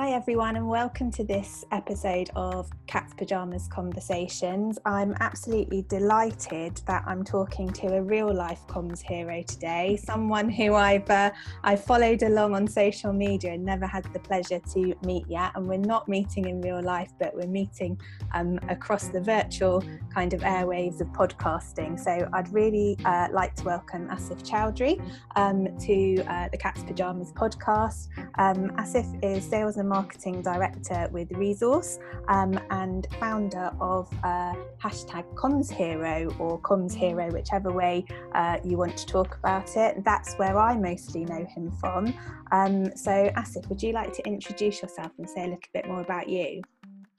[0.00, 4.78] Hi, everyone, and welcome to this episode of Cat's Pajamas Conversations.
[4.86, 10.74] I'm absolutely delighted that I'm talking to a real life comms hero today, someone who
[10.74, 11.32] I've uh,
[11.64, 15.52] I've followed along on social media and never had the pleasure to meet yet.
[15.54, 18.00] And we're not meeting in real life, but we're meeting
[18.32, 22.00] um, across the virtual kind of airwaves of podcasting.
[22.00, 24.98] So I'd really uh, like to welcome Asif Chowdhury
[25.36, 28.08] um, to uh, the Cat's Pajamas podcast.
[28.38, 31.98] Um, Asif is sales and marketing director with Resource
[32.28, 38.04] um, and founder of uh, hashtag Comms Hero or Comms Hero, whichever way
[38.36, 40.04] uh, you want to talk about it.
[40.04, 42.14] That's where I mostly know him from.
[42.52, 46.00] Um, so, Asif, would you like to introduce yourself and say a little bit more
[46.00, 46.62] about you?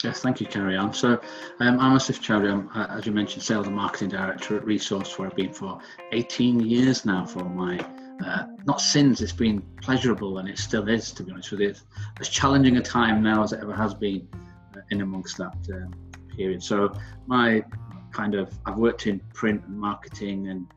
[0.01, 0.93] Yes, thank you, Carrie Ann.
[0.93, 1.19] So,
[1.59, 2.51] um, I'm Asif Chowdhury.
[2.51, 5.79] I'm, uh, as you mentioned, Sales and Marketing Director at Resource, where I've been for
[6.13, 7.77] 18 years now for my
[8.25, 11.69] uh, not sins, it's been pleasurable and it still is, to be honest with you.
[11.69, 11.83] It's
[12.19, 14.27] as challenging a time now as it ever has been
[14.75, 15.93] uh, in amongst that um,
[16.35, 16.63] period.
[16.63, 16.93] So,
[17.27, 17.63] my
[18.11, 20.67] kind of, I've worked in print and marketing and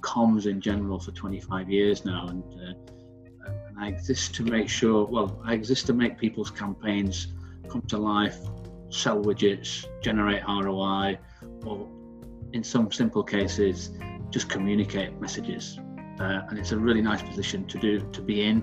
[0.00, 5.06] comms in general for 25 years now, and, uh, and I exist to make sure,
[5.06, 7.28] well, I exist to make people's campaigns
[7.68, 8.38] come to life,
[8.88, 11.18] sell widgets, generate ROI,
[11.64, 11.88] or
[12.52, 13.90] in some simple cases,
[14.30, 15.78] just communicate messages
[16.20, 18.62] uh, and it's a really nice position to do to be in,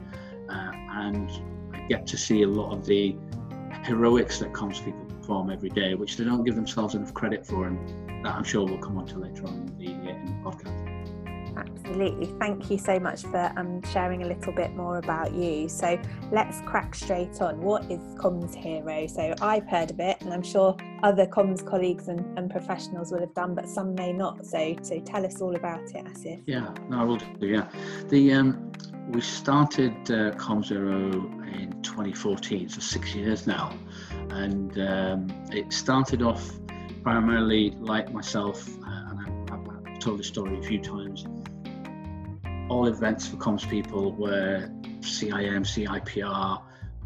[0.49, 1.29] uh, and
[1.73, 3.15] I get to see a lot of the
[3.83, 8.25] heroics that people perform every day, which they don't give themselves enough credit for, and
[8.25, 10.96] that I'm sure we'll come on to later on in the, uh, in the podcast.
[11.57, 12.27] Absolutely.
[12.39, 15.67] Thank you so much for um, sharing a little bit more about you.
[15.67, 15.99] So
[16.31, 17.61] let's crack straight on.
[17.61, 19.07] What is Comms Hero?
[19.07, 23.19] So I've heard of it, and I'm sure other comms colleagues and, and professionals will
[23.21, 24.45] have done, but some may not.
[24.45, 26.43] So so tell us all about it, Asif.
[26.45, 27.47] Yeah, no, I will do.
[27.47, 27.67] Yeah,
[28.09, 28.71] the um,
[29.09, 31.09] we started uh, Comms Hero
[31.53, 33.73] in 2014, so six years now,
[34.29, 36.51] and um, it started off
[37.03, 41.25] primarily like myself, uh, and I've, I've told the story a few times
[42.69, 44.69] all events for comms people were
[44.99, 46.61] CIM, CIPR,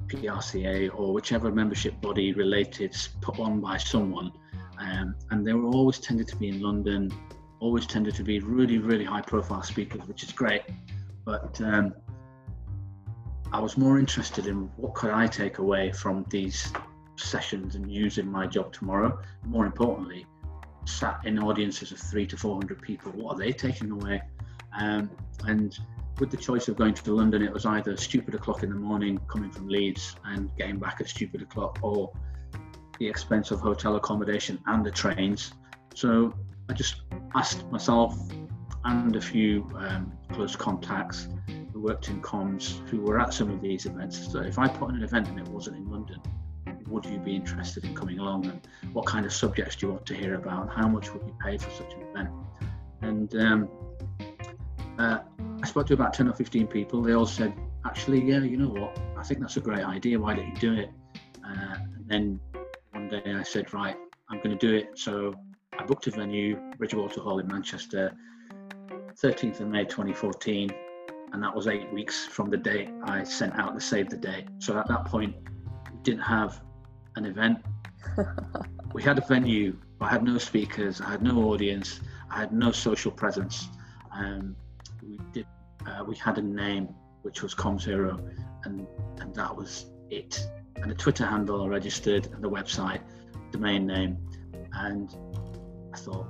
[0.07, 4.31] PRCA, or whichever membership body related put on by someone.
[4.79, 7.11] Um, and they were always tended to be in London,
[7.59, 10.63] always tended to be really, really high profile speakers, which is great.
[11.25, 11.93] But um,
[13.53, 16.73] I was more interested in what could I take away from these
[17.17, 19.19] sessions and use in my job tomorrow.
[19.45, 20.25] More importantly,
[20.85, 24.21] sat in audiences of three to 400 people, what are they taking away?
[24.77, 25.09] Um,
[25.45, 25.77] and
[26.19, 29.19] with the choice of going to London, it was either stupid o'clock in the morning
[29.27, 32.11] coming from Leeds and getting back at stupid o'clock, or
[32.99, 35.53] the expense of hotel accommodation and the trains.
[35.95, 36.33] So
[36.69, 37.01] I just
[37.35, 38.17] asked myself
[38.83, 41.27] and a few um, close contacts
[41.73, 44.31] who worked in comms who were at some of these events.
[44.31, 46.21] So if I put on an event and it wasn't in London,
[46.87, 48.45] would you be interested in coming along?
[48.47, 50.73] And what kind of subjects do you want to hear about?
[50.73, 52.29] How much would you pay for such an event?
[53.01, 53.69] And um,
[55.01, 55.19] uh,
[55.63, 57.01] I spoke to about 10 or 15 people.
[57.01, 57.53] They all said,
[57.85, 58.99] actually, yeah, you know what?
[59.17, 60.19] I think that's a great idea.
[60.19, 60.89] Why don't you do it?
[61.43, 62.39] Uh, and then
[62.91, 63.95] one day I said, right,
[64.29, 64.89] I'm going to do it.
[64.95, 65.33] So
[65.77, 68.13] I booked a venue, Bridgewater Hall in Manchester,
[69.15, 70.69] 13th of May 2014.
[71.33, 74.45] And that was eight weeks from the date I sent out the save the date.
[74.59, 75.35] So at that point,
[75.91, 76.61] we didn't have
[77.15, 77.59] an event.
[78.93, 82.51] we had a venue, but I had no speakers, I had no audience, I had
[82.51, 83.69] no social presence.
[84.13, 84.55] Um,
[85.03, 85.45] we did
[85.87, 86.89] uh, we had a name
[87.23, 88.19] which was Comms Hero,
[88.63, 88.87] and
[89.19, 90.47] and that was it.
[90.77, 93.01] And a Twitter handle I registered, and the website,
[93.51, 94.17] domain name,
[94.73, 95.15] and
[95.93, 96.27] I thought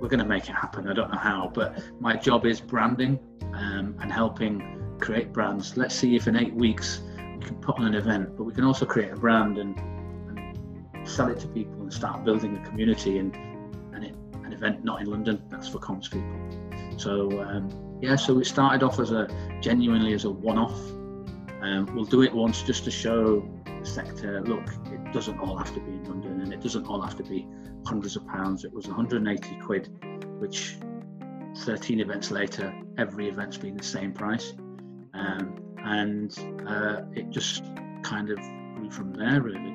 [0.00, 0.88] we're going to make it happen.
[0.88, 3.18] I don't know how, but my job is branding
[3.52, 5.76] um, and helping create brands.
[5.76, 8.64] Let's see if in eight weeks we can put on an event, but we can
[8.64, 13.18] also create a brand and, and sell it to people and start building a community
[13.18, 13.34] and,
[13.94, 15.42] and it, an event not in London.
[15.50, 16.98] That's for comms people.
[16.98, 17.42] So.
[17.42, 19.28] Um, yeah, so it started off as a
[19.60, 20.78] genuinely as a one-off.
[21.62, 24.42] Um, we'll do it once just to show the sector.
[24.42, 27.22] Look, it doesn't all have to be in London, and it doesn't all have to
[27.22, 27.46] be
[27.86, 28.64] hundreds of pounds.
[28.64, 29.88] It was 180 quid,
[30.40, 30.78] which
[31.58, 34.52] 13 events later, every event's been the same price,
[35.14, 37.64] um, and uh, it just
[38.02, 38.38] kind of
[38.74, 39.74] grew from there, really.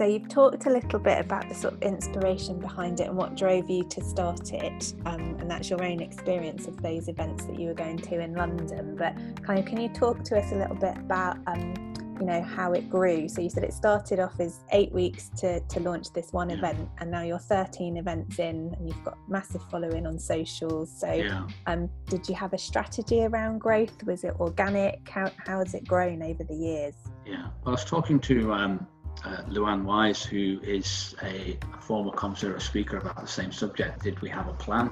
[0.00, 3.36] So you've talked a little bit about the sort of inspiration behind it and what
[3.36, 7.60] drove you to start it, um, and that's your own experience of those events that
[7.60, 8.96] you were going to in London.
[8.96, 9.14] But
[9.44, 11.74] kind of, can you talk to us a little bit about, um,
[12.18, 13.28] you know, how it grew?
[13.28, 16.88] So you said it started off as eight weeks to to launch this one event,
[16.96, 20.90] and now you're 13 events in, and you've got massive following on socials.
[20.98, 21.46] So, yeah.
[21.66, 24.02] um, did you have a strategy around growth?
[24.04, 25.06] Was it organic?
[25.06, 26.94] How how has it grown over the years?
[27.26, 28.86] Yeah, well, I was talking to um,
[29.24, 34.02] uh, Luan Wise, who is a, former Comms Hero speaker about the same subject.
[34.02, 34.90] Did we have a plan?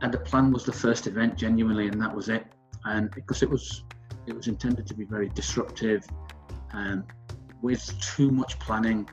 [0.00, 2.44] And the plan was the first event, genuinely, and that was it.
[2.84, 3.84] And because it was,
[4.26, 6.04] it was intended to be very disruptive,
[6.72, 7.04] and
[7.62, 9.08] with too much planning,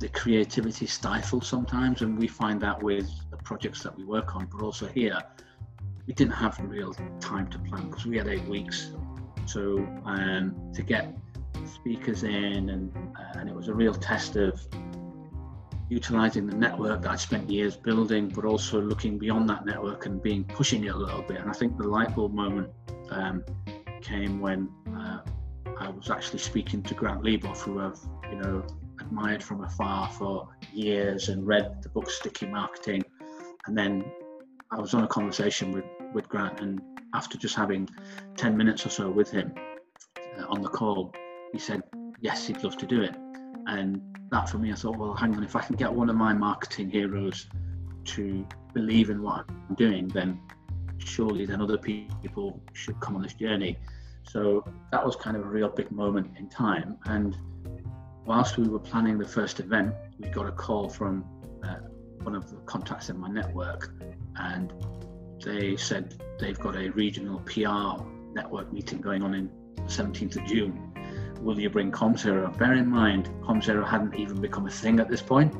[0.00, 4.46] the creativity stifles sometimes, and we find that with the projects that we work on,
[4.46, 5.18] but also here,
[6.06, 8.92] we didn't have real time to plan because we had eight weeks.
[9.46, 11.14] So um, to get
[11.70, 14.60] speakers in, and uh, and it was a real test of
[15.90, 20.22] utilizing the network that I'd spent years building, but also looking beyond that network and
[20.22, 21.38] being pushing it a little bit.
[21.38, 22.70] And I think the light bulb moment
[23.10, 23.44] um,
[24.00, 25.18] came when uh,
[25.78, 27.98] I was actually speaking to Grant Leboff, who I've
[28.30, 28.64] you know
[29.00, 33.02] admired from afar for years and read the book Sticky Marketing,
[33.66, 34.04] and then
[34.70, 35.84] I was on a conversation with
[36.14, 36.80] with Grant, and
[37.14, 37.88] after just having
[38.36, 39.52] ten minutes or so with him
[40.38, 41.12] uh, on the call,
[41.52, 41.82] he said
[42.20, 43.16] yes, he'd love to do it,
[43.66, 44.00] and
[44.30, 46.32] that for me, I thought, well, hang on, if I can get one of my
[46.32, 47.46] marketing heroes
[48.04, 50.40] to believe in what I'm doing, then
[50.98, 53.78] surely then other people should come on this journey.
[54.22, 56.98] So that was kind of a real big moment in time.
[57.06, 57.36] And
[58.24, 61.24] whilst we were planning the first event, we got a call from
[61.64, 61.76] uh,
[62.22, 63.92] one of the contacts in my network,
[64.36, 64.72] and
[65.44, 68.04] they said they've got a regional PR
[68.34, 70.89] network meeting going on in the 17th of June
[71.40, 72.50] will you bring Comms Hero?
[72.50, 75.54] Bear in mind, Comms Hero hadn't even become a thing at this point.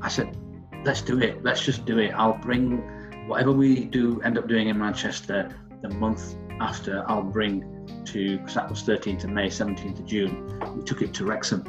[0.00, 0.36] I said,
[0.84, 1.42] let's do it.
[1.42, 2.10] Let's just do it.
[2.10, 2.78] I'll bring
[3.26, 7.04] whatever we do end up doing in Manchester the month after.
[7.08, 7.68] I'll bring
[8.06, 10.60] to because that was 13th of May, 17th of June.
[10.76, 11.64] We took it to Wrexham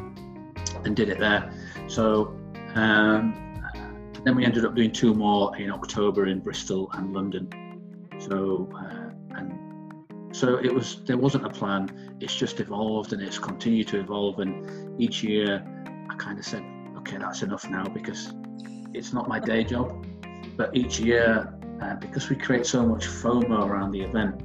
[0.83, 1.51] and did it there.
[1.88, 2.36] So
[2.75, 3.39] um,
[4.24, 7.50] then we ended up doing two more in October in Bristol and London.
[8.19, 9.02] So uh,
[10.33, 12.18] so it was there wasn't a plan.
[12.19, 14.39] It's just evolved and it's continued to evolve.
[14.39, 15.63] And each year,
[16.09, 16.63] I kind of said,
[16.97, 18.33] okay, that's enough now because
[18.94, 20.06] it's not my day job.
[20.57, 24.41] But each year, uh, because we create so much FOMO around the event,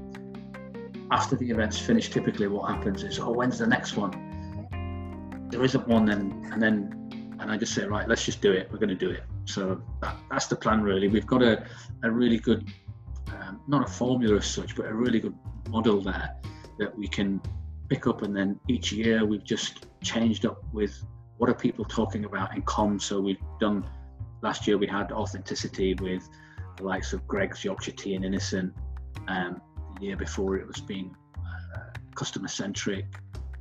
[1.10, 4.12] after the event's finished, typically what happens is, oh, when's the next one?
[5.50, 8.68] There isn't one, then, and then, and I just say, right, let's just do it.
[8.70, 9.22] We're going to do it.
[9.46, 11.08] So that, that's the plan, really.
[11.08, 11.64] We've got a,
[12.02, 12.70] a really good,
[13.28, 15.34] um, not a formula as such, but a really good
[15.68, 16.34] model there
[16.78, 17.40] that we can
[17.88, 21.02] pick up and then each year we've just changed up with
[21.38, 23.02] what are people talking about in comms.
[23.02, 23.88] So we've done
[24.42, 26.28] last year we had authenticity with
[26.76, 28.74] the likes of Greggs Yorkshire Tea and Innocent.
[29.28, 29.60] Um,
[29.98, 33.06] the year before it was being uh, customer centric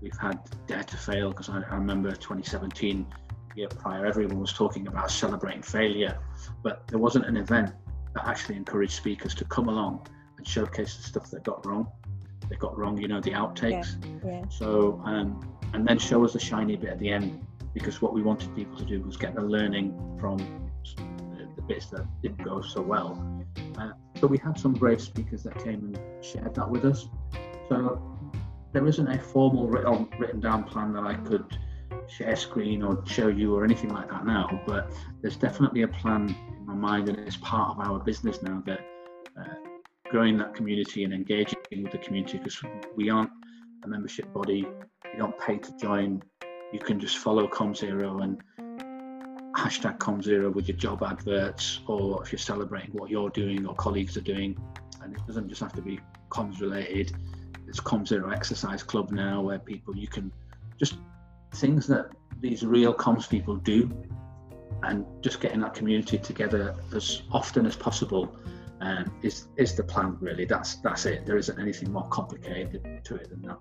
[0.02, 3.08] we've had dare to fail because I, I remember 2017
[3.56, 6.18] year prior everyone was talking about celebrating failure.
[6.64, 7.74] But there wasn't an event
[8.14, 10.08] that actually encouraged speakers to come along
[10.48, 11.88] and showcase the stuff that got wrong.
[12.50, 13.98] They got wrong, you know, the outtakes.
[14.24, 14.50] Yeah, yeah.
[14.50, 18.22] So, um, and then show us the shiny bit at the end, because what we
[18.22, 22.62] wanted people to do was get the learning from the, the bits that didn't go
[22.62, 23.22] so well.
[23.78, 27.10] Uh, so we had some brave speakers that came and shared that with us.
[27.68, 28.02] So
[28.72, 31.58] there isn't a formal written, written down plan that I could
[32.08, 36.34] share screen or show you or anything like that now, but there's definitely a plan
[36.58, 38.80] in my mind and it's part of our business now that
[39.38, 39.67] uh,
[40.10, 42.62] growing that community and engaging with the community because
[42.96, 43.30] we aren't
[43.84, 44.66] a membership body.
[45.14, 46.22] You don't pay to join.
[46.72, 48.42] You can just follow Comms Hero and
[49.56, 53.76] hashtag Comms Hero with your job adverts or if you're celebrating what you're doing or
[53.76, 54.58] colleagues are doing.
[55.02, 57.16] And it doesn't just have to be comms related.
[57.66, 60.32] There's Comms Hero Exercise Club now where people, you can
[60.80, 60.96] just
[61.54, 62.08] things that
[62.40, 63.92] these real comms people do
[64.84, 68.38] and just getting that community together as often as possible
[68.82, 70.46] um, is is the plan really.
[70.46, 71.26] That's that's it.
[71.26, 73.58] There isn't anything more complicated to it than that.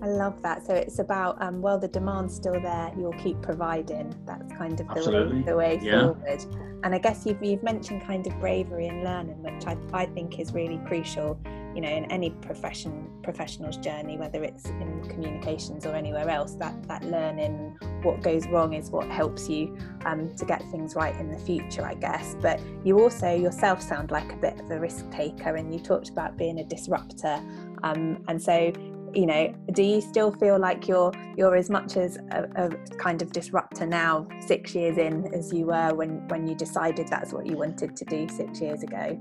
[0.00, 0.64] I love that.
[0.64, 2.92] So it's about um, well, the demand's still there.
[2.96, 4.14] You'll keep providing.
[4.26, 6.00] That's kind of the way, the way yeah.
[6.00, 6.44] forward.
[6.84, 10.38] And I guess you've you've mentioned kind of bravery and learning, which I, I think
[10.38, 11.40] is really crucial
[11.74, 16.82] you know in any profession professional's journey whether it's in communications or anywhere else that
[16.88, 21.30] that learning what goes wrong is what helps you um, to get things right in
[21.30, 22.36] the future i guess.
[22.40, 26.08] But you also yourself sound like a bit of a risk taker and you talked
[26.08, 27.40] about being a disruptor
[27.82, 28.72] um, and so
[29.14, 33.22] you know do you still feel like you're you're as much as a, a, kind
[33.22, 37.46] of disruptor now six years in as you were when when you decided that's what
[37.46, 39.18] you wanted to do six years ago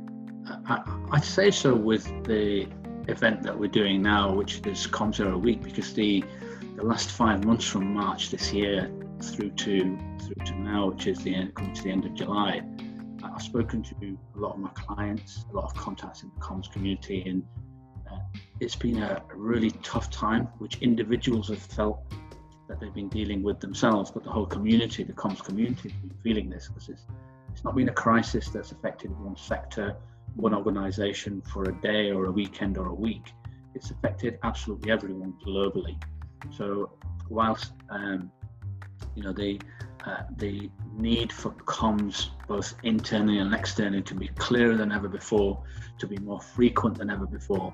[0.68, 2.68] I, would say so with the
[3.08, 6.24] event that we're doing now, which is Comms Hero Week, because the
[6.76, 11.18] the last five months from March this year through to through to now, which is
[11.20, 12.62] the end, coming to the end of July,
[13.24, 13.96] I've spoken to
[14.36, 17.44] a lot of my clients, a lot of contacts in the comms community, and
[18.10, 18.20] Uh,
[18.64, 22.00] it's been a, a really tough time, which individuals have felt
[22.68, 26.18] that they've been dealing with themselves, but the whole community, the comms community, has been
[26.24, 27.06] feeling this because it's,
[27.52, 29.96] it's not been a crisis that's affected one sector,
[30.38, 33.34] one organisation for a day or a weekend or a week.
[33.76, 36.02] It's affected absolutely everyone globally.
[36.52, 36.92] So,
[37.30, 38.32] whilst um,
[39.16, 39.60] you know the
[40.06, 45.62] uh, the need for comms, both internally and externally, to be clearer than ever before,
[46.00, 47.74] to be more frequent than ever before,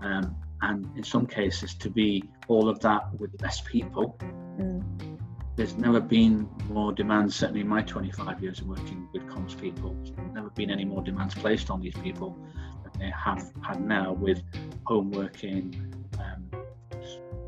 [0.00, 4.16] um, and in some cases to be all of that with the best people.
[4.58, 5.15] Mm.
[5.56, 9.96] There's never been more demands, certainly in my 25 years of working with comms people,
[10.04, 12.38] there's never been any more demands placed on these people
[12.84, 14.42] than they have had now with
[14.84, 16.50] home working, um,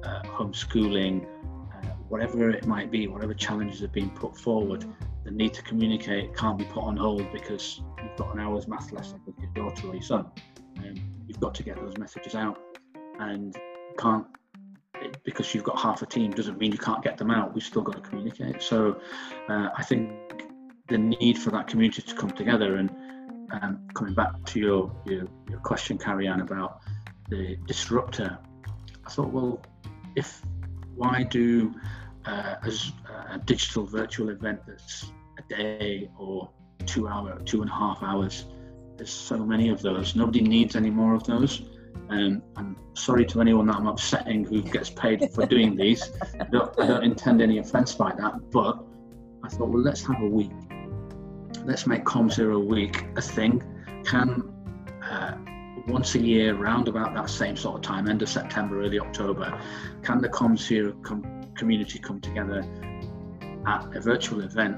[0.04, 4.86] uh, homeschooling, uh, whatever it might be, whatever challenges have been put forward,
[5.24, 8.90] the need to communicate can't be put on hold because you've got an hour's math
[8.90, 10.24] lesson with your daughter or your son.
[10.78, 10.94] Um,
[11.26, 12.58] you've got to get those messages out
[13.18, 13.54] and
[13.98, 14.26] can't
[15.28, 17.54] because you've got half a team doesn't mean you can't get them out.
[17.54, 18.62] We've still got to communicate.
[18.62, 18.98] So
[19.50, 20.10] uh, I think
[20.88, 22.90] the need for that community to come together and
[23.52, 26.80] um, coming back to your, your, your question, Carrie Ann, about
[27.28, 28.38] the disruptor,
[29.04, 29.62] I thought, well,
[30.16, 30.40] if
[30.94, 31.74] why do
[32.24, 32.92] uh, as
[33.30, 36.50] a digital virtual event that's a day or
[36.86, 38.46] two hour, two and a half hours,
[38.96, 40.16] there's so many of those.
[40.16, 41.62] Nobody needs any more of those.
[42.10, 46.10] Um, I'm sorry to anyone that I'm upsetting who gets paid for doing these.
[46.40, 48.78] I don't, I don't intend any offence by that, but
[49.42, 50.50] I thought, well, let's have a week.
[51.64, 53.62] Let's make Comms Hero Week a thing.
[54.04, 54.52] Can
[55.02, 55.36] uh,
[55.86, 59.58] once a year, round about that same sort of time, end of September, early October,
[60.02, 62.64] can the Comms Hero com- community come together
[63.66, 64.76] at a virtual event,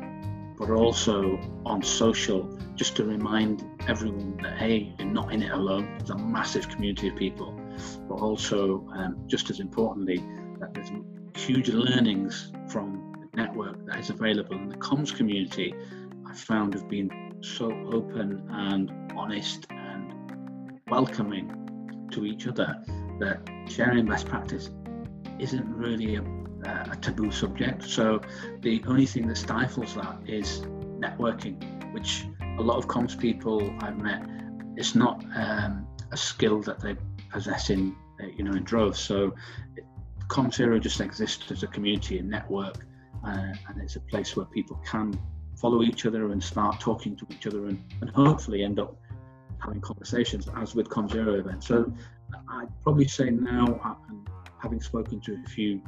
[0.61, 5.97] but also on social just to remind everyone that hey, you're not in it alone.
[5.97, 7.59] There's a massive community of people,
[8.07, 10.23] but also um, just as importantly,
[10.61, 10.91] that there's
[11.35, 15.75] huge learnings from the network that is available in the comms community.
[16.29, 22.85] I found have been so open and honest and welcoming to each other
[23.19, 24.69] that sharing best practice
[25.39, 27.83] isn't really a, a taboo subject.
[27.85, 28.21] So
[28.61, 30.61] the only thing that stifles that is
[30.99, 31.57] networking,
[31.93, 32.27] which
[32.59, 34.23] a lot of comms people I've met,
[34.77, 36.97] it's not um, a skill that they
[37.31, 38.99] possess in, uh, you know, in droves.
[38.99, 39.35] So
[40.29, 42.87] Comms Hero just exists as a community and network,
[43.27, 45.19] uh, and it's a place where people can
[45.57, 48.97] follow each other and start talking to each other and, and hopefully end up
[49.59, 51.67] having conversations as with Comms Hero events.
[51.67, 51.93] So
[52.49, 53.95] I'd probably say now, uh,
[54.59, 55.83] having spoken to a few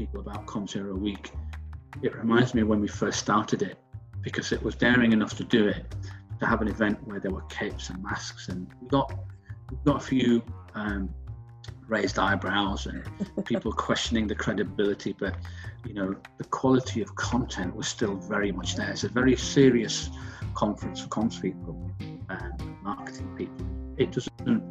[0.00, 1.30] people about Comms Hero Week,
[2.00, 3.76] it reminds me of when we first started it
[4.22, 5.94] because it was daring enough to do it
[6.38, 9.12] to have an event where there were capes and masks and we got
[9.70, 10.42] we got a few
[10.74, 11.10] um,
[11.86, 13.04] raised eyebrows and
[13.44, 15.34] people questioning the credibility but
[15.86, 18.90] you know the quality of content was still very much there.
[18.90, 20.08] It's a very serious
[20.54, 21.90] conference for comms people
[22.30, 23.66] and marketing people.
[23.98, 24.62] It doesn't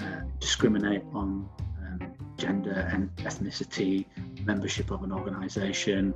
[0.00, 1.48] uh, discriminate on
[1.84, 4.06] um, gender and ethnicity
[4.44, 6.14] membership of an organization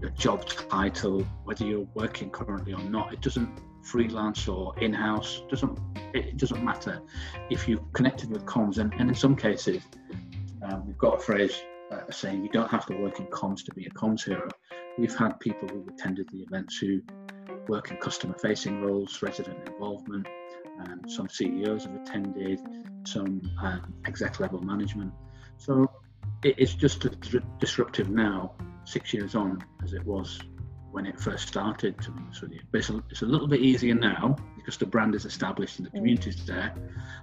[0.00, 3.14] your job title, whether you're working currently or not.
[3.14, 3.48] It doesn't
[3.86, 5.78] freelance or in-house doesn't
[6.12, 7.00] it doesn't matter
[7.50, 9.80] if you've connected with comms and, and in some cases
[10.64, 13.72] um, we've got a phrase uh, saying you don't have to work in comms to
[13.74, 14.48] be a comms hero
[14.98, 17.00] we've had people who attended the events who
[17.68, 20.26] work in customer facing roles resident involvement
[20.80, 22.58] um, some ceos have attended
[23.04, 25.12] some um, exec level management
[25.58, 25.88] so
[26.42, 27.12] it's just as
[27.58, 28.52] disruptive now
[28.84, 30.40] six years on as it was
[30.92, 32.60] when it first started, to be honest with you.
[32.70, 35.86] But it's a, it's a little bit easier now because the brand is established and
[35.86, 35.96] the mm.
[35.96, 36.74] community is there.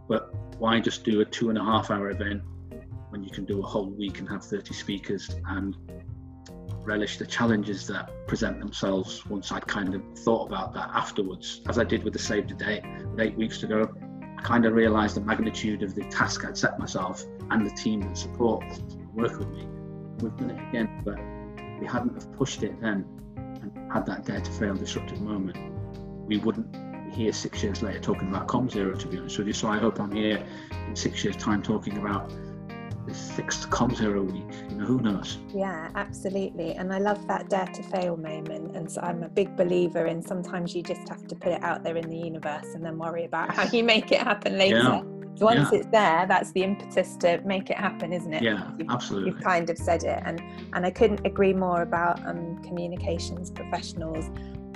[0.07, 2.43] But why just do a two and a half hour event
[3.09, 5.75] when you can do a whole week and have 30 speakers and
[6.83, 11.79] relish the challenges that present themselves once I'd kind of thought about that afterwards, as
[11.79, 12.83] I did with the Save the Date
[13.19, 13.91] eight weeks ago.
[14.43, 18.17] Kind of realized the magnitude of the task I'd set myself and the team that
[18.17, 18.63] support
[19.13, 19.65] work with me.
[20.19, 21.17] We've done it again, but
[21.79, 23.05] we hadn't have pushed it then
[23.37, 25.57] and had that dare to fail disruptive moment,
[26.27, 29.47] we wouldn't be here six years later talking about Comms Hero, to be honest with
[29.47, 29.53] you.
[29.53, 30.43] So I hope I'm here
[30.87, 32.31] in six years' time talking about
[33.05, 34.62] the sixth Comms Hero week.
[34.73, 35.37] You know, who knows?
[35.53, 36.73] Yeah, absolutely.
[36.73, 38.75] And I love that dare to fail moment.
[38.75, 41.83] And so I'm a big believer in sometimes you just have to put it out
[41.83, 44.77] there in the universe and then worry about how you make it happen later.
[44.77, 45.01] Yeah.
[45.35, 45.79] So once yeah.
[45.79, 48.43] it's there, that's the impetus to make it happen, isn't it?
[48.43, 49.31] Yeah, you've, absolutely.
[49.31, 50.39] You've kind of said it, and
[50.73, 54.29] and I couldn't agree more about um, communications professionals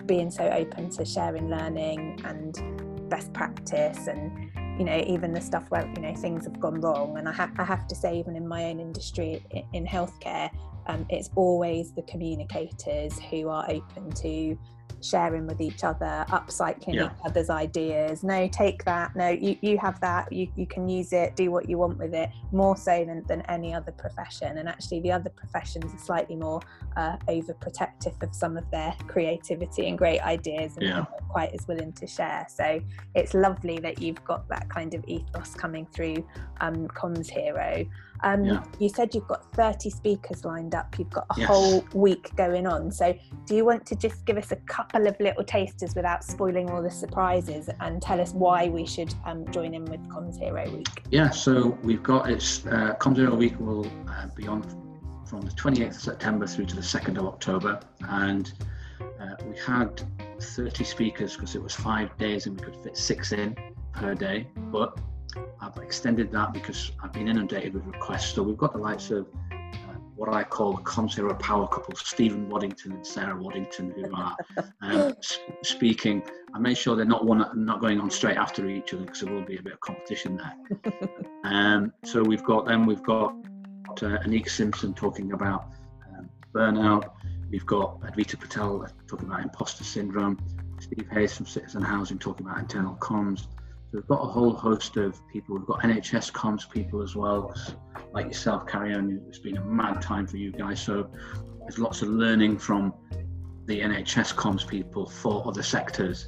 [0.07, 4.46] being so open to sharing learning and best practice and
[4.77, 7.17] you know even the stuff where you know things have gone wrong.
[7.17, 10.49] And i, ha- I have to say even in my own industry in, in healthcare
[10.87, 14.57] um, it's always the communicators who are open to
[15.01, 17.05] sharing with each other, upcycling yeah.
[17.05, 18.23] each other's ideas.
[18.23, 19.15] No, take that.
[19.15, 20.31] No, you, you have that.
[20.31, 23.41] You, you can use it, do what you want with it, more so than, than
[23.43, 24.57] any other profession.
[24.57, 26.61] And actually, the other professions are slightly more
[26.95, 30.97] uh, overprotective of some of their creativity and great ideas and yeah.
[30.97, 32.47] not quite as willing to share.
[32.49, 32.81] So
[33.15, 36.27] it's lovely that you've got that kind of ethos coming through
[36.61, 37.85] um, Comms Hero.
[38.23, 38.63] Um, yeah.
[38.79, 41.47] You said you've got 30 speakers lined up, you've got a yes.
[41.47, 42.91] whole week going on.
[42.91, 46.69] So, do you want to just give us a couple of little tasters without spoiling
[46.69, 50.69] all the surprises and tell us why we should um, join in with Comms Hero
[50.69, 50.87] Week?
[51.11, 54.63] Yeah, so we've got it's uh, Comms Hero Week will uh, be on
[55.27, 57.79] from the 28th of September through to the 2nd of October.
[58.09, 58.51] And
[58.99, 60.01] uh, we had
[60.39, 63.55] 30 speakers because it was five days and we could fit six in
[63.93, 64.47] per day.
[64.71, 64.97] But
[65.61, 68.33] I've extended that because I've been inundated with requests.
[68.33, 72.49] So we've got the likes of uh, what I call the Comms power couple, Stephen
[72.49, 74.35] Waddington and Sarah Waddington, who are
[74.81, 75.13] um,
[75.63, 76.23] speaking.
[76.53, 79.33] I made sure they're not one not going on straight after each other because there
[79.33, 81.09] will be a bit of competition there.
[81.43, 82.85] um, so we've got them.
[82.85, 83.31] We've got
[84.03, 85.67] uh, Anika Simpson talking about
[86.07, 87.11] um, burnout.
[87.49, 90.37] We've got Advita Patel talking about imposter syndrome.
[90.79, 93.47] Steve Hayes from Citizen Housing talking about internal comms.
[93.93, 95.57] We've got a whole host of people.
[95.57, 97.55] We've got NHS comms people as well,
[98.11, 99.21] like yourself, Carrie Ann.
[99.29, 100.81] It's been a mad time for you guys.
[100.81, 101.09] So
[101.61, 102.93] there's lots of learning from
[103.65, 106.27] the NHS comms people for other sectors.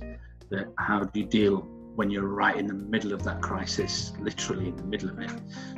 [0.49, 1.57] That how do you deal
[1.95, 5.31] when you're right in the middle of that crisis, literally in the middle of it.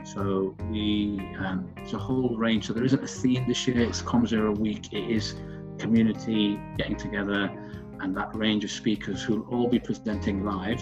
[0.04, 2.68] So we, um, it's a whole range.
[2.68, 3.82] So there isn't a theme this year.
[3.82, 4.94] It's Comms Hero Week.
[4.94, 5.36] It is
[5.80, 7.52] community getting together,
[8.02, 10.80] and that range of speakers who'll all be presenting live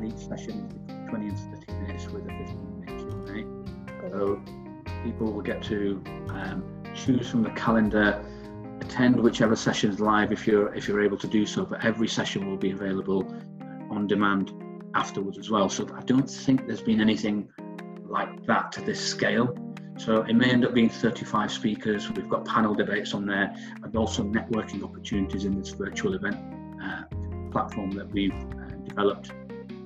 [0.00, 4.10] and each session is 20 and 30 minutes with a 15 minute Q&A.
[4.10, 4.42] So
[5.04, 8.24] people will get to um, choose from the calendar,
[8.80, 11.64] attend whichever session is live if you're if you're able to do so.
[11.64, 13.26] But every session will be available
[13.90, 14.52] on demand
[14.94, 15.68] afterwards as well.
[15.68, 17.48] So I don't think there's been anything
[18.06, 19.54] like that to this scale.
[19.98, 22.10] So it may end up being 35 speakers.
[22.10, 26.36] We've got panel debates on there and also networking opportunities in this virtual event
[26.82, 27.02] uh,
[27.50, 29.32] platform that we've uh, developed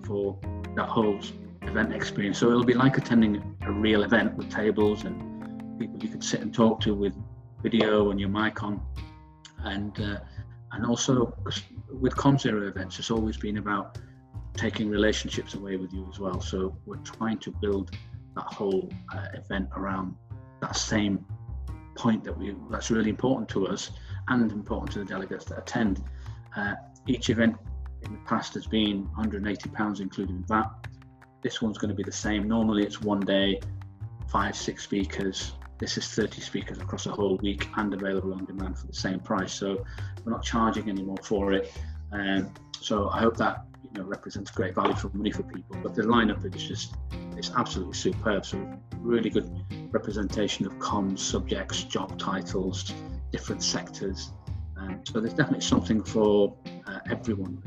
[0.04, 0.38] for
[0.76, 1.18] that whole
[1.62, 2.38] event experience.
[2.38, 6.40] So it'll be like attending a real event with tables and people you can sit
[6.40, 7.14] and talk to with
[7.62, 8.80] video and your mic on.
[9.64, 10.18] And uh,
[10.72, 11.36] and also
[11.90, 13.98] with Comms Hero events, it's always been about
[14.56, 16.40] taking relationships away with you as well.
[16.40, 17.90] So we're trying to build
[18.36, 20.16] that whole uh, event around
[20.60, 21.24] that same
[21.94, 23.90] point that we that's really important to us
[24.28, 26.02] and important to the delegates that attend.
[26.56, 26.74] Uh,
[27.06, 27.56] each event
[28.06, 30.70] in the past has been 180 pounds including that.
[31.42, 32.48] This one's going to be the same.
[32.48, 33.60] Normally it's one day,
[34.28, 35.52] five, six speakers.
[35.78, 39.20] This is 30 speakers across a whole week and available on demand for the same
[39.20, 39.52] price.
[39.52, 39.84] So
[40.24, 41.72] we're not charging any more for it.
[42.12, 45.76] Um, so I hope that you know represents great value for money for people.
[45.82, 46.94] But the lineup is just
[47.36, 48.46] it's absolutely superb.
[48.46, 48.58] So
[48.98, 49.50] really good
[49.92, 52.92] representation of comms subjects, job titles,
[53.32, 54.32] different sectors.
[54.76, 57.62] Um, so there's definitely something for uh, everyone.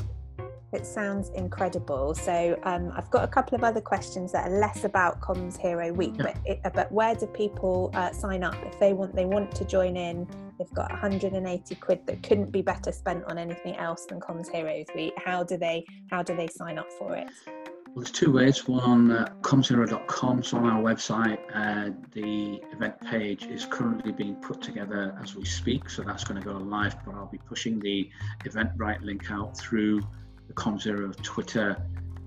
[0.73, 2.13] It sounds incredible.
[2.13, 5.93] So um, I've got a couple of other questions that are less about Comms Hero
[5.93, 6.23] Week, yeah.
[6.23, 9.55] but it, uh, but where do people uh, sign up if they want they want
[9.55, 10.27] to join in?
[10.59, 14.87] They've got 180 quid that couldn't be better spent on anything else than Comms Heroes
[14.93, 15.13] Week.
[15.23, 17.27] How do they how do they sign up for it?
[17.47, 18.67] Well, there's two ways.
[18.67, 24.35] One on uh, commshero.com, so on our website, uh, the event page is currently being
[24.35, 26.95] put together as we speak, so that's going to go live.
[27.05, 28.09] But I'll be pushing the
[28.43, 30.03] Eventbrite link out through
[30.47, 31.77] the Comms Hero Twitter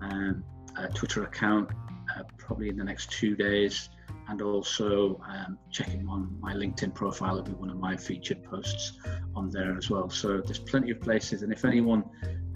[0.01, 0.45] um,
[0.77, 1.71] uh, Twitter account
[2.17, 3.91] uh, probably in the next two days,
[4.29, 7.39] and also um, checking on my LinkedIn profile.
[7.39, 8.99] It'll be one of my featured posts
[9.35, 10.09] on there as well.
[10.11, 12.05] So there's plenty of places, and if anyone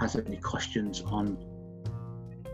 [0.01, 1.37] has any questions on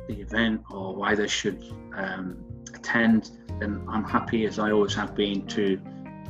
[0.09, 1.63] the event or why they should
[1.95, 2.45] um,
[2.75, 5.81] attend, then I'm happy, as I always have been, to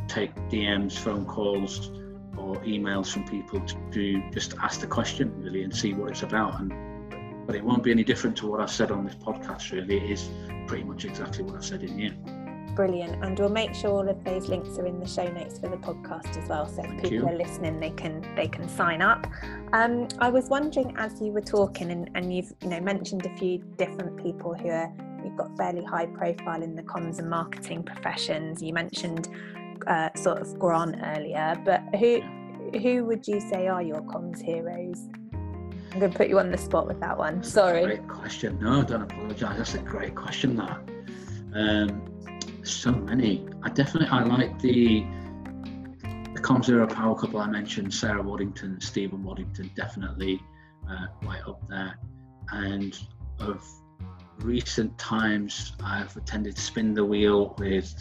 [0.08, 1.90] take DMs, phone calls,
[2.36, 3.60] or emails from people
[3.92, 6.60] to just ask the question really and see what it's about.
[6.60, 6.72] And
[7.46, 9.72] but it won't be any different to what I've said on this podcast.
[9.72, 10.30] Really, it is
[10.66, 12.14] pretty much exactly what I've said in here.
[12.76, 15.68] Brilliant, and we'll make sure all of those links are in the show notes for
[15.68, 16.68] the podcast as well.
[16.68, 17.26] So if people you.
[17.26, 19.26] are listening, they can they can sign up.
[19.72, 23.36] Um, I was wondering as you were talking, and, and you've you know mentioned a
[23.36, 24.92] few different people who are
[25.24, 28.62] you've got fairly high profile in the comms and marketing professions.
[28.62, 29.28] You mentioned
[29.86, 32.20] uh, sort of Grant earlier, but who
[32.78, 35.08] who would you say are your comms heroes?
[35.92, 37.42] I'm going to put you on the spot with that one.
[37.42, 37.84] Sorry.
[37.84, 38.60] Great question.
[38.60, 39.56] No, don't apologise.
[39.56, 40.54] That's a great question.
[40.54, 40.80] That
[41.54, 42.04] um,
[42.62, 43.46] so many.
[43.62, 45.00] I definitely I like the
[46.34, 50.40] the comms hero power couple I mentioned, Sarah Waddington, Stephen Waddington, definitely
[50.88, 51.98] uh, right up there.
[52.52, 52.98] And
[53.40, 53.66] of
[54.38, 57.94] recent times, I've attended Spin the Wheel with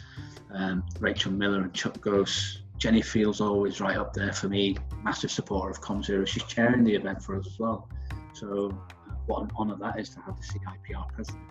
[0.54, 2.60] um, Rachel Miller and Chuck Gose.
[2.80, 6.24] Jenni Fields always right up there for me, massive supporter of Comms Hero.
[6.24, 7.90] She's chairing the event for us as well.
[8.34, 8.72] So,
[9.10, 11.44] uh, what an honour that is to have the CIPR president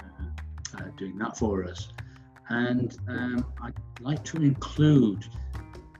[0.00, 1.88] uh, uh, doing that for us.
[2.50, 5.24] And um, I'd like to include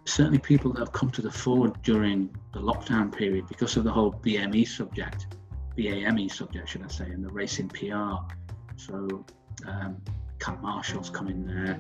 [0.05, 3.91] certainly people that have come to the fore during the lockdown period because of the
[3.93, 5.37] whole BME subject,
[5.77, 8.17] BAME subject, should I say, and the racing PR.
[8.77, 9.25] So,
[9.67, 9.97] um,
[10.63, 11.79] Marshall's coming there,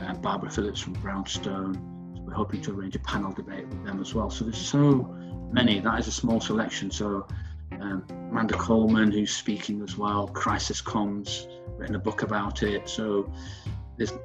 [0.00, 1.74] uh, Barbara Phillips from Brownstone.
[2.16, 4.30] So we're hoping to arrange a panel debate with them as well.
[4.30, 5.14] So there's so
[5.52, 5.80] many.
[5.80, 6.90] That is a small selection.
[6.90, 7.26] So
[7.72, 12.88] um, Amanda Coleman, who's speaking as well, Crisis Comms, written a book about it.
[12.88, 13.32] So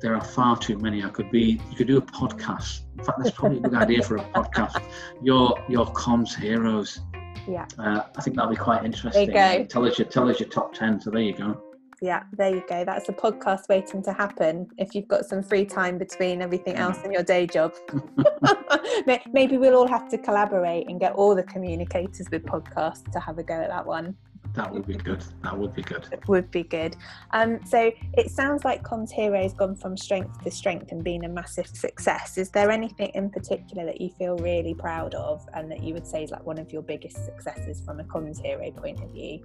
[0.01, 1.03] there are far too many.
[1.03, 1.59] I could be.
[1.69, 2.81] You could do a podcast.
[2.97, 4.83] In fact, that's probably a good idea for a podcast.
[5.21, 7.01] Your your comms heroes.
[7.47, 7.65] Yeah.
[7.77, 9.29] Uh, I think that'll be quite interesting.
[9.29, 9.65] There you go.
[9.65, 11.01] Tell us your tell us your top ten.
[11.01, 11.61] So there you go.
[12.03, 12.83] Yeah, there you go.
[12.83, 16.97] That's a podcast waiting to happen if you've got some free time between everything else
[17.05, 17.73] in your day job.
[19.31, 23.37] Maybe we'll all have to collaborate and get all the communicators with podcasts to have
[23.37, 24.17] a go at that one.
[24.53, 25.23] That would be good.
[25.43, 26.05] That would be good.
[26.11, 26.97] It would be good.
[27.31, 31.23] Um, so it sounds like Comms Hero has gone from strength to strength and been
[31.23, 32.37] a massive success.
[32.37, 36.05] Is there anything in particular that you feel really proud of and that you would
[36.05, 39.39] say is like one of your biggest successes from a Comms Hero point of view?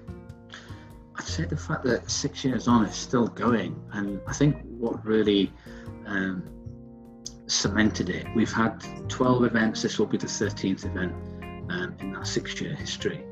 [1.19, 5.05] I'd say the fact that six years on, it's still going, and I think what
[5.05, 5.53] really
[6.07, 6.49] um,
[7.49, 8.27] cemented it.
[8.37, 9.83] We've had 12 events.
[9.83, 11.13] This will be the 13th event
[11.71, 13.25] um, in that six-year history,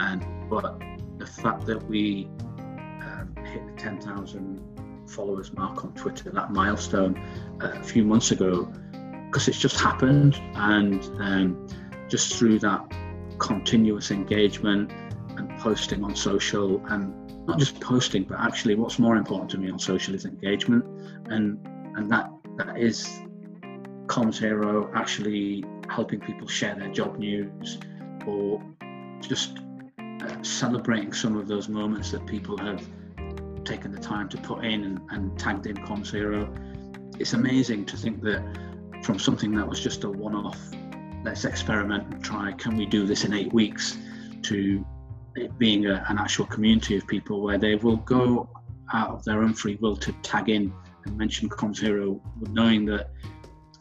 [0.00, 0.80] and but
[1.18, 7.16] the fact that we um, hit the 10,000 followers mark on Twitter, that milestone
[7.62, 8.64] uh, a few months ago,
[9.26, 11.68] because it's just happened, and um,
[12.08, 12.92] just through that
[13.38, 14.90] continuous engagement
[15.36, 19.70] and posting on social and not just posting, but actually what's more important to me
[19.70, 20.84] on social is engagement,
[21.26, 21.58] and
[21.96, 23.08] and that that is
[24.06, 27.78] Comms Hero actually helping people share their job news
[28.26, 28.62] or
[29.20, 29.58] just
[29.98, 32.86] uh, celebrating some of those moments that people have
[33.64, 36.52] taken the time to put in and, and tagged in Comms Hero.
[37.18, 38.42] It's amazing to think that
[39.02, 40.58] from something that was just a one-off,
[41.24, 43.96] let's experiment and try, can we do this in eight weeks,
[44.42, 44.84] to
[45.38, 48.48] it being a, an actual community of people where they will go
[48.92, 50.72] out of their own free will to tag in
[51.04, 52.20] and mention Comms Hero,
[52.50, 53.10] knowing that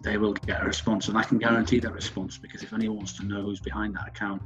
[0.02, 1.08] they will get a response.
[1.08, 4.08] And I can guarantee that response because if anyone wants to know who's behind that
[4.08, 4.41] account,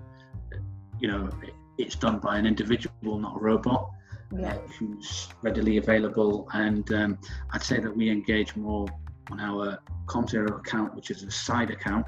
[1.00, 3.92] you know, it, it's done by an individual, not a robot.
[4.34, 4.54] Yeah.
[4.54, 7.18] Uh, who's readily available, and um,
[7.52, 8.88] I'd say that we engage more
[9.30, 12.06] on our Comms Hero account, which is a side account,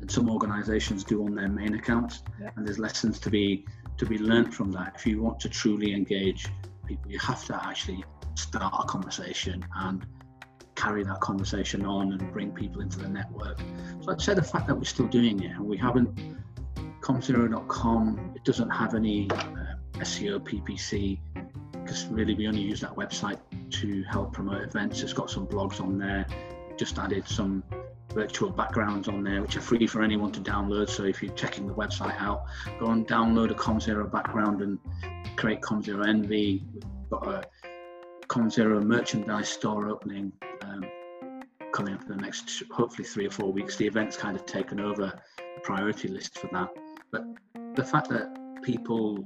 [0.00, 2.24] than some organisations do on their main accounts.
[2.40, 2.50] Yeah.
[2.56, 3.64] And there's lessons to be
[3.98, 4.92] to be learned from that.
[4.96, 6.48] If you want to truly engage
[6.86, 8.04] people, you have to actually
[8.34, 10.06] start a conversation and
[10.74, 13.58] carry that conversation on and bring people into the network.
[14.00, 16.18] So I'd say the fact that we're still doing it and we haven't
[17.00, 21.20] commshero.com, it doesn't have any uh, SEO PPC
[21.72, 23.38] because really we only use that website
[23.70, 25.02] to help promote events.
[25.02, 26.26] It's got some blogs on there.
[26.78, 27.62] Just added some
[28.12, 30.88] virtual backgrounds on there, which are free for anyone to download.
[30.88, 32.44] So if you're checking the website out,
[32.78, 34.78] go and download a Comms Hero background and
[35.36, 36.62] create Comms Hero Envy.
[36.72, 37.44] We've got a
[38.28, 40.84] Comms Hero merchandise store opening um,
[41.72, 43.76] coming up in the next, hopefully three or four weeks.
[43.76, 46.68] The event's kind of taken over the priority list for that.
[47.10, 47.24] But
[47.74, 49.24] the fact that people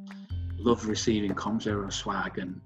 [0.57, 2.61] love receiving Comms Hero swag and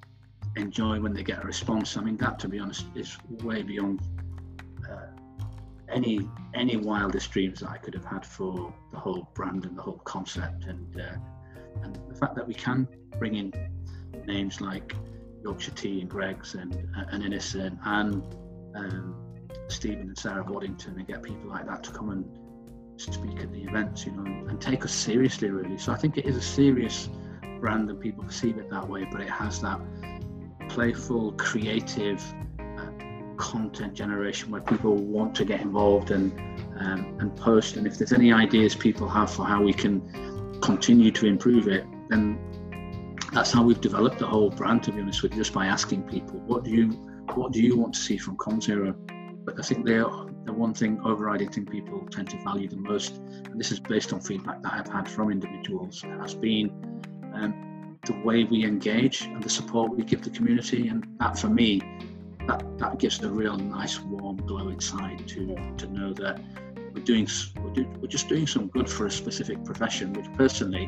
[0.56, 4.00] enjoy when they get a response, I mean, that to be honest is way beyond
[5.92, 9.82] any any wildest dreams that I could have had for the whole brand and the
[9.82, 11.16] whole concept, and uh,
[11.82, 13.52] and the fact that we can bring in
[14.26, 14.94] names like
[15.42, 18.22] Yorkshire Tea and Greggs and uh, and Innocent and
[18.74, 19.14] um,
[19.68, 22.24] Stephen and Sarah Waddington and get people like that to come and
[22.96, 25.78] speak at the events, you know, and take us seriously, really.
[25.78, 27.08] So I think it is a serious
[27.60, 29.80] brand, and people perceive it that way, but it has that
[30.68, 32.22] playful, creative
[33.36, 36.32] content generation where people want to get involved and
[36.78, 37.76] um, and post.
[37.76, 41.84] And if there's any ideas people have for how we can continue to improve it,
[42.08, 42.38] then
[43.32, 44.82] that's how we've developed the whole brand.
[44.84, 46.88] To be honest with you, just by asking people, what do you
[47.34, 48.94] what do you want to see from Comms Hero?
[49.44, 50.02] But I think they
[50.44, 54.12] the one thing overriding thing people tend to value the most, and this is based
[54.12, 56.70] on feedback that I've had from individuals, has been
[57.34, 60.88] um, the way we engage and the support we give the community.
[60.88, 61.80] And that for me,
[62.46, 66.40] that, that gives a real nice warm glow inside to, to know that
[66.94, 67.26] we're doing
[67.62, 70.86] we're, do, we're just doing some good for a specific profession, which personally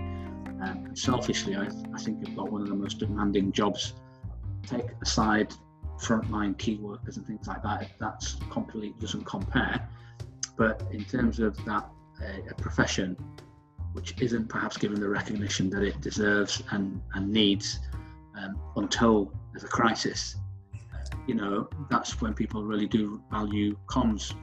[0.62, 3.94] um, selfishly I, I think I've got one of the most demanding jobs.
[4.66, 5.52] Take aside
[5.98, 9.88] frontline key workers and things like that, that's completely doesn't compare.
[10.56, 11.88] But in terms of that,
[12.20, 13.16] uh, a profession
[13.92, 17.78] which isn't perhaps given the recognition that it deserves and, and needs
[18.36, 20.36] um, until there's a crisis,
[21.26, 24.34] you know, that's when people really do value comms.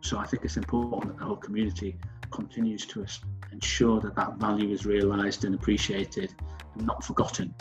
[0.00, 1.98] So I think it's important that the whole community
[2.30, 3.06] continues to
[3.52, 6.34] ensure that that value is realised and appreciated
[6.74, 7.54] and not forgotten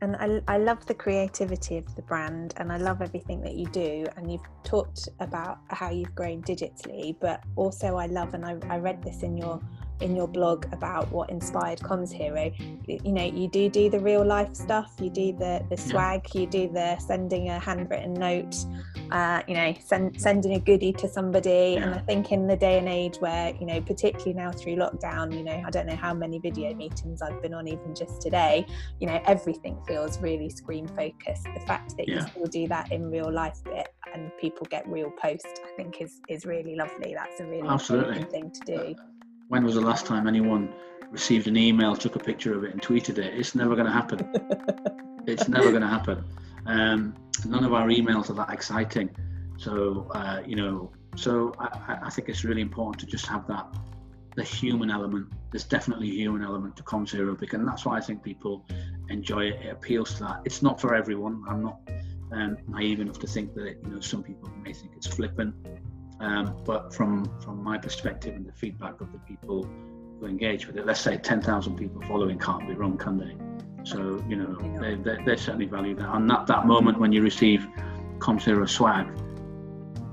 [0.00, 3.66] and I, I love the creativity of the brand and I love everything that you
[3.66, 8.56] do and you've talked about how you've grown digitally but also I love and I,
[8.68, 9.60] I read this in your
[10.00, 12.52] in your blog about what inspired comms hero
[12.86, 16.46] you know you do do the real life stuff you do the the swag you
[16.46, 18.56] do the sending a handwritten note
[19.10, 21.84] uh, you know send, sending a goodie to somebody yeah.
[21.84, 25.34] and i think in the day and age where you know particularly now through lockdown
[25.36, 28.66] you know i don't know how many video meetings i've been on even just today
[29.00, 32.16] you know everything feels really screen focused the fact that yeah.
[32.16, 36.00] you still do that in real life bit and people get real post i think
[36.00, 38.22] is is really lovely that's a really Absolutely.
[38.24, 38.94] thing to do
[39.48, 40.72] when was the last time anyone
[41.10, 43.34] received an email, took a picture of it, and tweeted it?
[43.34, 44.30] It's never going to happen.
[45.26, 46.24] it's never going to happen.
[46.66, 47.14] Um,
[47.46, 49.10] none of our emails are that exciting.
[49.56, 53.66] So, uh, you know, so I, I, think it's really important to just have that
[54.36, 55.26] the human element.
[55.50, 58.64] There's definitely a human element to CommsHero, and that's why I think people
[59.08, 59.62] enjoy it.
[59.62, 60.42] It appeals to that.
[60.44, 61.42] It's not for everyone.
[61.48, 61.80] I'm not
[62.32, 65.54] um, naive enough to think that you know some people may think it's flippant
[66.20, 69.68] um, but from from my perspective and the feedback of the people
[70.20, 73.36] who engage with it, let's say 10,000 people following can't be wrong, can they?
[73.84, 76.14] So you know they, they, they certainly value that.
[76.14, 77.66] And that that moment when you receive
[78.18, 79.06] CommsHero swag,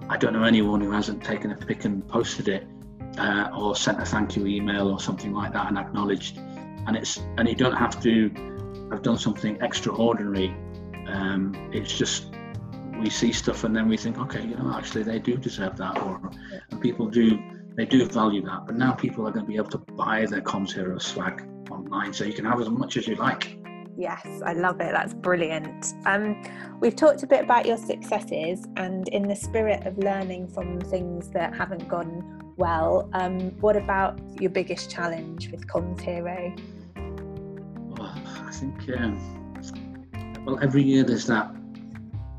[0.09, 2.67] I don't know anyone who hasn't taken a pic and posted it
[3.17, 6.37] uh, or sent a thank you email or something like that and acknowledged.
[6.37, 8.29] And it's and you don't have to
[8.91, 10.49] have done something extraordinary.
[11.07, 12.34] Um, it's just
[12.99, 16.01] we see stuff and then we think, okay, you know, actually they do deserve that,
[16.01, 16.19] or
[16.71, 17.37] and people do
[17.75, 18.65] they do value that.
[18.65, 22.23] But now people are going to be able to buy their CommsHero swag online, so
[22.23, 23.57] you can have as much as you like.
[23.97, 24.91] Yes, I love it.
[24.91, 25.93] That's brilliant.
[26.05, 26.43] Um,
[26.81, 31.29] we've talked a bit about your successes, and in the spirit of learning from things
[31.29, 36.57] that haven't gone well, um, what about your biggest challenge with CommsHero?
[37.97, 41.53] Well, I think, um, well, every year there's that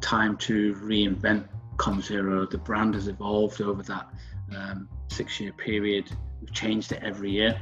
[0.07, 2.49] time to reinvent CommsHero.
[2.49, 4.07] The brand has evolved over that
[4.57, 6.11] um, six year period.
[6.41, 7.61] We've changed it every year.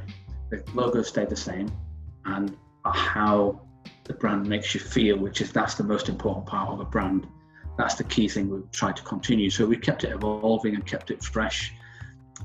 [0.51, 1.71] The logo stayed the same,
[2.25, 2.55] and
[2.85, 3.61] how
[4.03, 7.27] the brand makes you feel, which is that's the most important part of a brand.
[7.79, 9.49] That's the key thing we've tried to continue.
[9.49, 11.73] So we kept it evolving and kept it fresh.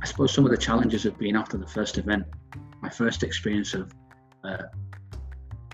[0.03, 2.25] I suppose some of the challenges have been after the first event.
[2.81, 3.93] My first experience of
[4.45, 4.63] uh,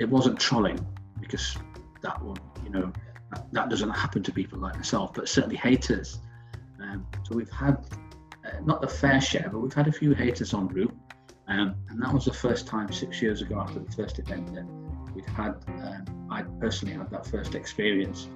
[0.01, 0.85] it wasn't trolling
[1.21, 1.57] because
[2.03, 2.93] that one, you know,
[3.53, 6.21] that doesn't happen to people like myself, but certainly haters.
[6.81, 7.85] Um, so we've had
[8.45, 10.95] uh, not the fair share, but we've had a few haters on route.
[11.49, 14.67] Um, and that was the first time six years ago after the first event that
[15.15, 18.29] we'd had, um, I personally had that first experience.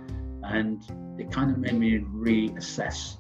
[0.43, 0.83] And
[1.21, 3.17] it kind of made me reassess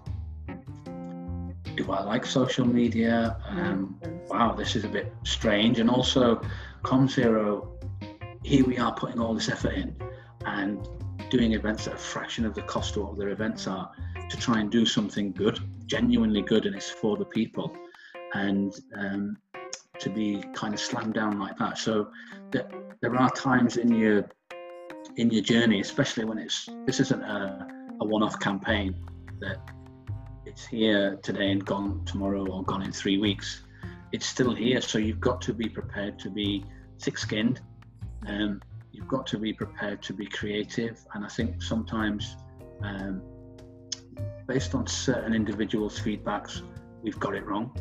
[1.77, 3.37] do I like social media?
[3.47, 5.79] Um, wow, this is a bit strange.
[5.79, 6.43] And also,
[6.83, 7.69] CommsHero,
[8.43, 9.97] here we are putting all this effort in.
[10.45, 10.87] And
[11.31, 13.91] doing events at a fraction of the cost of what other events are
[14.29, 17.75] to try and do something good, genuinely good, and it's for the people.
[18.35, 19.37] And um,
[20.01, 21.79] to be kind of slammed down like that.
[21.79, 22.11] So
[22.51, 22.69] there,
[23.01, 24.29] there are times in your
[25.17, 27.69] in your journey, especially when it's this isn't a,
[28.01, 28.95] a one-off campaign
[29.41, 29.59] that
[30.47, 33.63] it's here today and gone tomorrow or gone in three weeks.
[34.13, 36.65] It's still here, so you've got to be prepared to be
[37.01, 37.61] thick-skinned.
[38.27, 38.61] Um,
[38.93, 41.05] you've got to be prepared to be creative.
[41.15, 42.37] And I think sometimes,
[42.83, 43.23] um,
[44.47, 46.63] based on certain individuals' feedbacks,
[47.03, 47.77] we've got it wrong.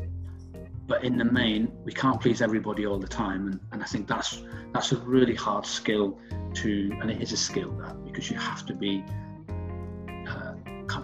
[0.88, 4.08] But in the main, we can't please everybody all the time, and, and I think
[4.08, 4.42] that's
[4.74, 6.20] that's a really hard skill
[6.56, 9.04] to, and it is a skill that because you have to be
[10.28, 10.54] uh,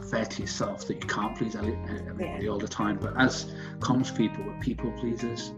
[0.10, 2.50] fair to yourself that you can't please everybody yeah.
[2.50, 2.98] all the time.
[2.98, 5.54] But as comms people, we're people pleasers,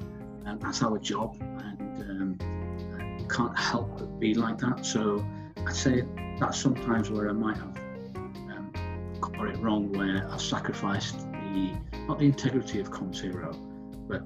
[0.46, 1.38] and that's our job.
[1.40, 2.57] And um,
[3.30, 4.86] can't help but be like that.
[4.86, 5.26] So
[5.66, 6.04] I'd say
[6.40, 7.78] that's sometimes where I might have
[8.16, 8.72] um,
[9.20, 13.52] got it wrong, where I've sacrificed the not the integrity of Comms Hero,
[14.08, 14.24] but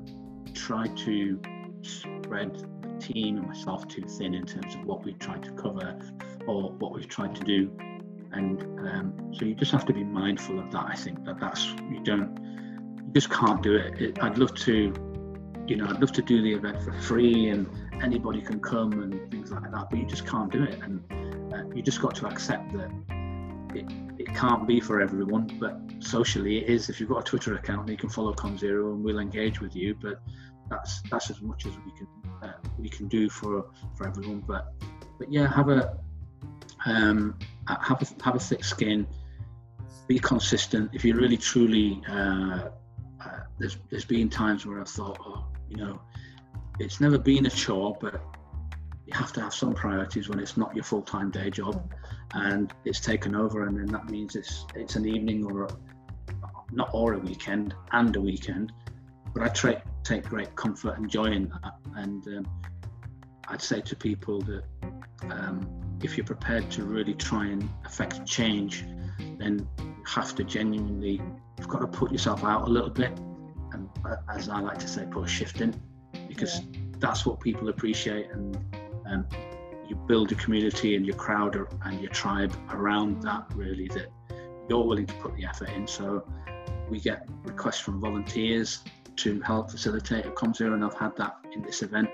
[0.53, 1.39] try to
[1.81, 5.99] spread the team and myself too thin in terms of what we've tried to cover
[6.47, 7.71] or what we've tried to do.
[8.33, 10.85] And um, so you just have to be mindful of that.
[10.87, 12.37] I think that that's you don't
[12.97, 14.01] you just can't do it.
[14.01, 14.93] it I'd love to,
[15.71, 17.65] you know, I'd love to do the event for free and
[18.03, 20.77] anybody can come and things like that, but you just can't do it.
[20.81, 21.01] And
[21.53, 22.91] uh, you just got to accept that
[23.73, 23.85] it,
[24.17, 26.89] it can't be for everyone, but socially it is.
[26.89, 29.73] If you've got a Twitter account, you can follow Comms Hero and we'll engage with
[29.73, 29.95] you.
[29.95, 30.21] But
[30.69, 32.07] that's that's as much as we can
[32.43, 34.43] uh, we can do for for everyone.
[34.45, 34.73] But
[35.17, 35.97] but yeah, have a
[36.85, 39.07] um, have a have a thick skin,
[40.07, 40.89] be consistent.
[40.91, 42.67] If you really truly uh,
[43.23, 46.01] uh, there's there's been times where I've thought, oh, you know,
[46.79, 48.21] it's never been a chore, but
[49.05, 51.91] you have to have some priorities when it's not your full time day job,
[52.33, 55.69] and it's taken over, and then that means it's it's an evening or a,
[56.71, 58.73] not or a weekend and a weekend.
[59.33, 62.61] But I try take great comfort and joy in that, and um,
[63.47, 64.63] I'd say to people that
[65.29, 65.65] um,
[66.03, 68.83] if you're prepared to really try and affect change,
[69.37, 71.21] then you have to genuinely,
[71.57, 73.17] you've got to put yourself out a little bit,
[74.05, 75.73] uh, as I like to say, put a shift in,
[76.27, 76.79] because yeah.
[76.99, 78.57] that's what people appreciate, and
[79.05, 79.27] um,
[79.87, 83.45] you build your community and your crowd and your tribe around that.
[83.55, 84.07] Really, that
[84.69, 85.87] you're willing to put the effort in.
[85.87, 86.25] So
[86.89, 88.83] we get requests from volunteers
[89.17, 92.09] to help facilitate a Comms Hero, and I've had that in this event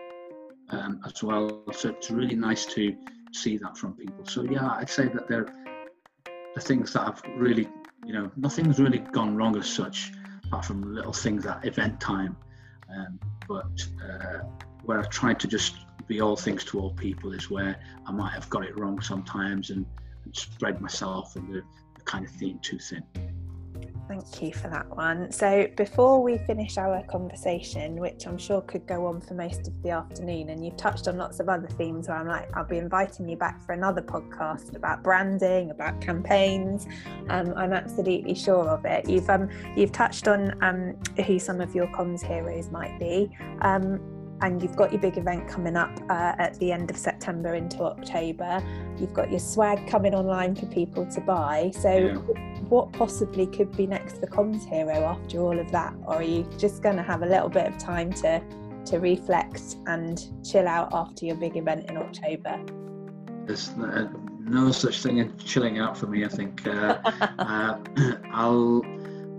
[0.69, 1.63] um, as well.
[1.71, 2.95] So it's really nice to
[3.31, 4.25] see that from people.
[4.25, 5.47] So yeah, I'd say that they're
[6.55, 7.69] the things that have really,
[8.03, 10.11] you know, nothing's really gone wrong as such,
[10.47, 12.35] apart from little things at event time.
[12.95, 14.39] Um, but uh,
[14.83, 15.75] where I've tried to just
[16.07, 19.69] be all things to all people is where I might have got it wrong sometimes
[19.69, 19.85] and,
[20.23, 21.61] and spread myself and the,
[21.95, 23.03] the kind of theme too thin.
[24.07, 25.31] Thank you for that one.
[25.33, 29.83] So, before we finish our conversation, which I'm sure could go on for most of
[29.83, 32.77] the afternoon, and you've touched on lots of other themes where I'm like, I'll be
[32.77, 36.87] inviting you back for another podcast about branding, about campaigns.
[37.29, 39.09] Um, I'm absolutely sure of it.
[39.09, 43.29] You've um, you've touched on um, who some of your comms heroes might be.
[43.61, 47.55] Um, and you've got your big event coming up uh, at the end of September
[47.55, 48.61] into October.
[48.99, 51.71] You've got your swag coming online for people to buy.
[51.73, 52.15] So, yeah.
[52.69, 55.95] what possibly could be next for Comms Hero after all of that?
[56.05, 58.41] Or are you just going to have a little bit of time to
[58.85, 62.57] to reflect and chill out after your big event in October?
[63.45, 66.23] There's no such thing as chilling out for me.
[66.23, 66.99] I think uh,
[67.39, 67.79] uh,
[68.31, 68.81] I'll.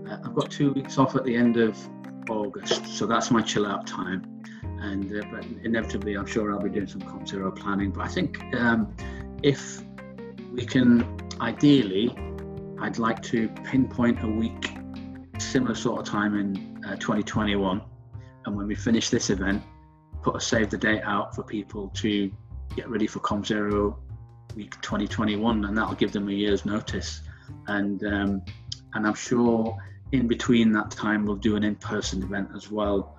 [0.07, 1.77] Uh, I've got two weeks off at the end of
[2.29, 4.38] August, so that's my chill out time
[4.81, 7.91] and uh, but inevitably, I'm sure I'll be doing some Comms Hero planning.
[7.91, 8.93] But I think um,
[9.43, 9.81] if
[10.51, 12.15] we can, ideally,
[12.79, 14.71] I'd like to pinpoint a week,
[15.37, 17.81] similar sort of time in uh, 2021,
[18.45, 19.61] and when we finish this event,
[20.21, 22.31] put a save the date out for people to
[22.75, 23.99] get ready for Comms Hero
[24.55, 27.21] week 2021, and that'll give them a year's notice.
[27.67, 28.41] And um,
[28.93, 29.77] and I'm sure
[30.11, 33.18] in between that time we'll do an in-person event as well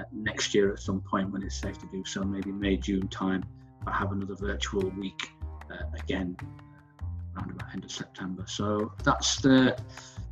[0.00, 3.08] uh, next year at some point when it's safe to do so, maybe May, June
[3.08, 3.44] time,
[3.86, 5.30] I have another virtual week
[5.70, 6.36] uh, again
[7.36, 8.44] around about end of September.
[8.46, 9.78] So that's the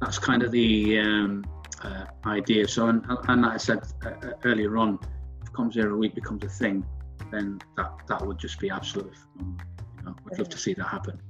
[0.00, 1.44] that's kind of the um,
[1.82, 2.68] uh, idea.
[2.68, 4.98] So and, and like I said uh, uh, earlier on,
[5.42, 6.84] if Comms Hero Week becomes a thing,
[7.30, 9.16] then that that would just be absolutely.
[9.38, 11.20] You know, I'd love to see that happen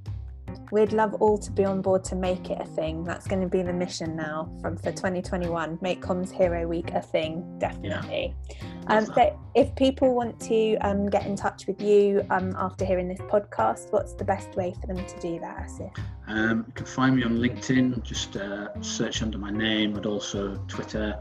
[0.70, 3.04] we'd love all to be on board to make it a thing.
[3.04, 5.78] That's going to be the mission now from for 2021.
[5.80, 8.34] Make Comms Hero Week a thing, definitely.
[8.50, 8.56] Yeah.
[8.88, 13.08] Um, so if people want to um, get in touch with you um, after hearing
[13.08, 15.96] this podcast, what's the best way for them to do that, Asif?
[16.26, 18.02] Um, you can find me on LinkedIn.
[18.02, 21.20] Just uh, search under my name, and also Twitter,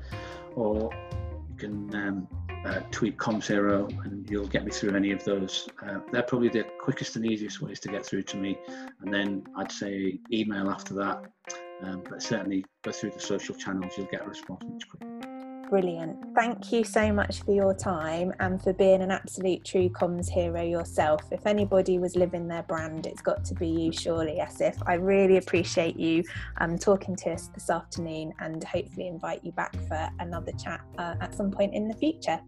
[0.56, 0.90] or
[1.50, 2.28] you can um,
[2.65, 5.67] uh, tweet Comms Hero and you'll get me through any of those.
[5.86, 8.58] Uh, they're probably the quickest and easiest ways to get through to me.
[9.02, 11.24] And then I'd say email after that.
[11.84, 15.37] Um, but certainly go through the social channels, you'll get a response much quicker.
[15.69, 16.17] Brilliant.
[16.34, 20.62] Thank you so much for your time and for being an absolute true comms hero
[20.62, 21.21] yourself.
[21.29, 24.81] If anybody was living their brand, it's got to be you, surely, Asif.
[24.87, 26.23] I really appreciate you
[26.60, 31.15] um, talking to us this afternoon and hopefully invite you back for another chat uh,
[31.19, 32.39] at some point in the future.